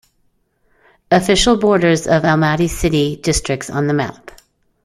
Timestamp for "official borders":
1.11-2.07